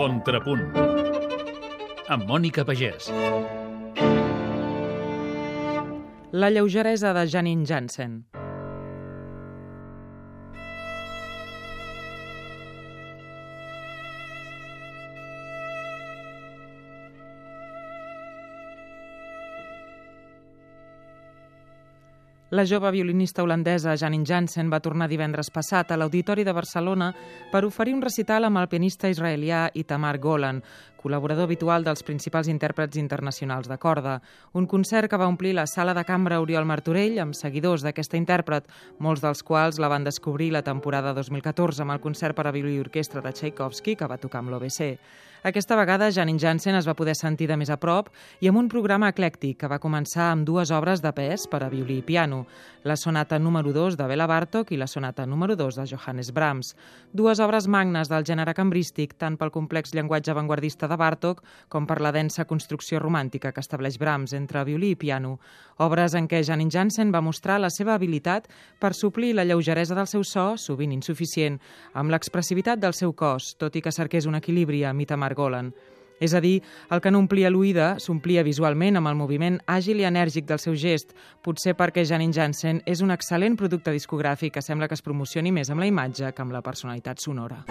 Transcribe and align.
Contrapunt 0.00 0.62
amb 2.14 2.22
Mònica 2.24 2.62
Pagès. 2.64 3.10
La 6.32 6.48
lleugeresa 6.48 7.12
de 7.12 7.26
Janine 7.28 7.68
Jansen. 7.68 8.14
La 22.50 22.64
jove 22.66 22.90
violinista 22.90 23.44
holandesa 23.44 23.92
Janine 23.94 24.26
Jansen 24.26 24.72
va 24.72 24.80
tornar 24.82 25.06
divendres 25.06 25.52
passat 25.54 25.92
a 25.92 25.96
l'Auditori 26.00 26.42
de 26.42 26.50
Barcelona 26.50 27.12
per 27.52 27.60
oferir 27.62 27.94
un 27.94 28.02
recital 28.02 28.48
amb 28.48 28.58
el 28.58 28.66
pianista 28.66 29.06
israelià 29.06 29.68
Itamar 29.78 30.16
Golan, 30.18 30.58
col·laborador 30.98 31.46
habitual 31.46 31.86
dels 31.86 32.02
principals 32.02 32.50
intèrprets 32.50 32.98
internacionals 32.98 33.70
de 33.70 33.78
corda. 33.78 34.18
Un 34.52 34.66
concert 34.66 35.06
que 35.08 35.22
va 35.22 35.30
omplir 35.30 35.54
la 35.54 35.68
sala 35.70 35.94
de 35.94 36.04
cambra 36.04 36.40
Oriol 36.42 36.66
Martorell 36.66 37.22
amb 37.22 37.38
seguidors 37.38 37.86
d'aquesta 37.86 38.18
intèrpret, 38.18 38.66
molts 38.98 39.22
dels 39.22 39.46
quals 39.46 39.78
la 39.78 39.88
van 39.88 40.04
descobrir 40.04 40.50
la 40.50 40.66
temporada 40.66 41.14
2014 41.14 41.86
amb 41.86 41.94
el 41.94 42.02
concert 42.02 42.34
per 42.34 42.48
a 42.48 42.52
violí 42.52 42.74
i 42.76 42.82
orquestra 42.82 43.22
de 43.22 43.30
Tchaikovsky 43.32 43.94
que 43.94 44.10
va 44.10 44.18
tocar 44.18 44.42
amb 44.42 44.50
l'OBC. 44.50 44.96
Aquesta 45.42 45.76
vegada 45.76 46.10
Janine 46.12 46.38
Jansen 46.38 46.76
es 46.76 46.84
va 46.84 46.92
poder 46.92 47.14
sentir 47.16 47.46
de 47.48 47.56
més 47.56 47.70
a 47.72 47.78
prop 47.80 48.10
i 48.44 48.50
amb 48.50 48.60
un 48.60 48.68
programa 48.68 49.08
eclèctic 49.08 49.62
que 49.62 49.70
va 49.72 49.80
començar 49.80 50.26
amb 50.34 50.44
dues 50.44 50.68
obres 50.68 51.00
de 51.00 51.14
pes 51.16 51.46
per 51.48 51.62
a 51.64 51.70
violí 51.72 52.02
i 52.02 52.04
piano, 52.04 52.39
la 52.82 52.96
sonata 52.96 53.38
número 53.38 53.72
2 53.72 53.96
de 53.96 54.06
Bela 54.08 54.26
Bartok 54.26 54.72
i 54.72 54.78
la 54.80 54.86
sonata 54.86 55.26
número 55.26 55.56
2 55.56 55.76
de 55.76 55.86
Johannes 55.90 56.32
Brahms, 56.32 56.74
dues 57.12 57.40
obres 57.40 57.68
magnes 57.68 58.08
del 58.08 58.24
gènere 58.24 58.54
cambrístic 58.54 59.14
tant 59.20 59.36
pel 59.36 59.52
complex 59.54 59.94
llenguatge 59.94 60.32
avantguardista 60.32 60.88
de 60.88 60.96
Bartok 60.96 61.44
com 61.68 61.86
per 61.86 62.00
la 62.00 62.12
densa 62.12 62.44
construcció 62.44 62.98
romàntica 62.98 63.52
que 63.52 63.60
estableix 63.60 63.98
Brahms 63.98 64.34
entre 64.34 64.64
violí 64.64 64.92
i 64.92 64.98
piano, 64.98 65.38
obres 65.78 66.14
en 66.14 66.28
què 66.28 66.42
Janine 66.44 66.70
Jansen 66.72 67.12
va 67.14 67.22
mostrar 67.24 67.60
la 67.60 67.70
seva 67.70 67.94
habilitat 67.94 68.48
per 68.78 68.94
suplir 68.94 69.34
la 69.34 69.44
lleugeresa 69.44 69.94
del 69.94 70.08
seu 70.10 70.24
so, 70.24 70.56
sovint 70.56 70.92
insuficient, 70.92 71.60
amb 71.94 72.10
l'expressivitat 72.10 72.80
del 72.80 72.94
seu 72.94 73.12
cos, 73.12 73.54
tot 73.56 73.76
i 73.76 73.84
que 73.84 73.92
cerqués 73.92 74.26
un 74.26 74.36
equilibri 74.40 74.84
a 74.84 74.92
Itamar 74.92 75.30
Margolan. 75.30 75.72
És 76.20 76.34
a 76.36 76.40
dir, 76.44 76.60
el 76.92 77.00
que 77.00 77.10
no 77.10 77.22
omplia 77.24 77.50
l'oïda 77.50 77.94
s'omplia 77.98 78.44
visualment 78.46 79.00
amb 79.00 79.08
el 79.08 79.16
moviment 79.16 79.56
àgil 79.66 80.02
i 80.02 80.08
enèrgic 80.08 80.46
del 80.46 80.60
seu 80.60 80.76
gest, 80.76 81.16
potser 81.42 81.74
perquè 81.78 82.04
Janine 82.04 82.36
Jansen 82.36 82.82
és 82.84 83.00
un 83.00 83.10
excel·lent 83.16 83.56
producte 83.56 83.94
discogràfic 83.96 84.54
que 84.58 84.64
sembla 84.64 84.88
que 84.88 84.98
es 84.98 85.02
promocioni 85.06 85.50
més 85.52 85.72
amb 85.72 85.80
la 85.80 85.88
imatge 85.88 86.34
que 86.36 86.44
amb 86.44 86.52
la 86.52 86.62
personalitat 86.62 87.24
sonora. 87.24 87.64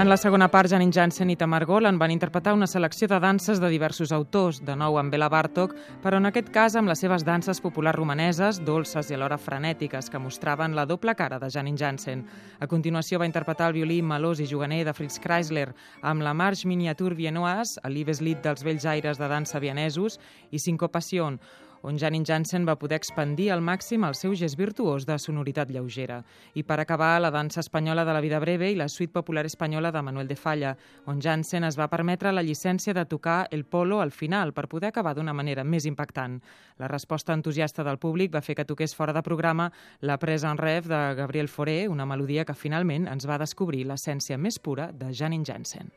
En 0.00 0.08
la 0.08 0.16
segona 0.16 0.46
part, 0.48 0.70
Janine 0.72 0.94
Jansen 0.96 1.28
i 1.28 1.34
Tamar 1.36 1.66
Golan 1.68 1.98
van 2.00 2.12
interpretar 2.14 2.54
una 2.56 2.66
selecció 2.66 3.04
de 3.10 3.18
danses 3.20 3.58
de 3.60 3.68
diversos 3.68 4.14
autors, 4.16 4.62
de 4.64 4.72
nou 4.72 4.96
amb 4.96 5.12
Bela 5.12 5.28
Bartok, 5.28 5.74
però 6.00 6.16
en 6.16 6.30
aquest 6.30 6.48
cas 6.54 6.78
amb 6.78 6.88
les 6.88 7.02
seves 7.04 7.20
danses 7.26 7.60
populars 7.60 7.98
romaneses, 7.98 8.62
dolces 8.64 9.10
i 9.10 9.18
alhora 9.18 9.36
frenètiques, 9.36 10.08
que 10.08 10.22
mostraven 10.24 10.72
la 10.72 10.86
doble 10.88 11.12
cara 11.18 11.36
de 11.38 11.50
Janine 11.52 11.76
Jansen. 11.76 12.24
A 12.60 12.66
continuació 12.66 13.20
va 13.20 13.28
interpretar 13.28 13.68
el 13.68 13.76
violí 13.76 14.00
melós 14.00 14.40
i 14.40 14.48
juganer 14.48 14.86
de 14.88 14.96
Fritz 14.96 15.20
Kreisler 15.20 15.74
amb 16.00 16.24
la 16.24 16.32
Marche 16.32 16.70
Miniature 16.70 17.14
Viennoise, 17.14 17.76
el 17.84 17.98
Liebeslied 17.98 18.40
dels 18.40 18.64
vells 18.64 18.88
aires 18.88 19.20
de 19.20 19.28
dansa 19.28 19.60
vienesos 19.60 20.16
i 20.50 20.64
Syncopation, 20.64 21.36
on 21.82 21.98
Janine 21.98 22.24
Jansen 22.24 22.66
va 22.68 22.76
poder 22.78 22.98
expandir 23.00 23.50
al 23.52 23.62
màxim 23.62 24.04
el 24.04 24.14
seu 24.14 24.34
gest 24.36 24.58
virtuós 24.58 25.06
de 25.06 25.16
sonoritat 25.18 25.70
lleugera. 25.70 26.20
I 26.54 26.62
per 26.62 26.80
acabar, 26.80 27.20
la 27.20 27.30
dansa 27.30 27.60
espanyola 27.60 28.04
de 28.04 28.12
la 28.12 28.20
vida 28.20 28.40
breve 28.40 28.70
i 28.70 28.76
la 28.76 28.88
suite 28.88 29.12
popular 29.12 29.46
espanyola 29.46 29.92
de 29.92 30.02
Manuel 30.02 30.28
de 30.28 30.36
Falla, 30.36 30.76
on 31.06 31.20
Jansen 31.20 31.64
es 31.64 31.78
va 31.78 31.88
permetre 31.88 32.32
la 32.32 32.42
llicència 32.42 32.94
de 32.94 33.04
tocar 33.06 33.48
el 33.50 33.64
polo 33.64 34.00
al 34.00 34.10
final 34.10 34.52
per 34.52 34.68
poder 34.68 34.90
acabar 34.90 35.14
d'una 35.14 35.34
manera 35.34 35.64
més 35.64 35.86
impactant. 35.86 36.40
La 36.78 36.88
resposta 36.88 37.32
entusiasta 37.32 37.84
del 37.84 37.98
públic 37.98 38.34
va 38.34 38.42
fer 38.42 38.56
que 38.56 38.64
toqués 38.64 38.94
fora 38.96 39.12
de 39.12 39.22
programa 39.22 39.70
la 40.00 40.18
presa 40.18 40.50
en 40.50 40.58
ref 40.58 40.86
de 40.88 41.00
Gabriel 41.14 41.48
Fauré, 41.48 41.88
una 41.88 42.06
melodia 42.06 42.44
que 42.44 42.54
finalment 42.54 43.08
ens 43.08 43.28
va 43.28 43.40
descobrir 43.40 43.86
l'essència 43.86 44.38
més 44.38 44.58
pura 44.58 44.90
de 44.92 45.12
Janine 45.12 45.44
Jansen. 45.44 45.92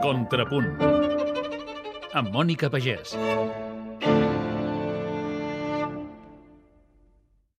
Contrapunt 0.00 0.70
amb 2.16 2.32
Mònica 2.32 2.70
Pagès. 2.72 3.12